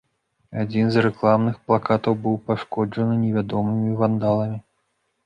[0.61, 4.57] Адзін з рэкламных плакатаў быў пашкоджаны невядомымі вандаламі.